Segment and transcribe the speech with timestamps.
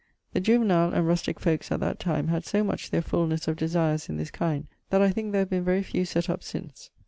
[0.33, 4.09] The juvenile and rustique folkes at that time had so much their fullnesse of desires
[4.09, 6.89] in this kind, that I thinke there have been very few sett up since.